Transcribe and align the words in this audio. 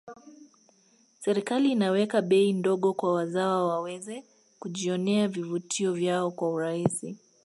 serikali 1.23 1.71
inaweka 1.71 2.21
bei 2.21 2.53
ndogo 2.53 2.93
kwa 2.93 3.13
wazawa 3.13 3.67
waweze 3.67 4.25
kujionea 4.59 5.27
vivutio 5.27 5.93
vyao 5.93 6.31
kwa 6.31 6.49
urahisi 6.49 7.17